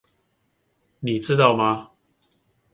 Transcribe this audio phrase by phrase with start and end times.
[0.99, 1.91] 你知道嗎？